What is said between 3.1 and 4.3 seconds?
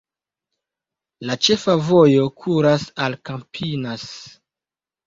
Campinas.